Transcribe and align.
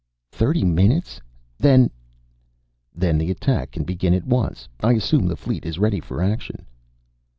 "Thirty 0.31 0.63
minutes! 0.65 1.21
Then" 1.59 1.91
"Then 2.95 3.19
the 3.19 3.29
attack 3.29 3.73
can 3.73 3.83
begin 3.83 4.15
at 4.15 4.25
once. 4.25 4.67
I 4.79 4.93
assume 4.93 5.27
the 5.27 5.35
fleet 5.35 5.63
is 5.63 5.77
ready 5.77 5.99
for 5.99 6.23
action." 6.23 6.65